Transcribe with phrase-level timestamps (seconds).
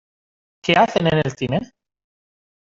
[0.63, 1.59] ¿Qué hacen en el cine?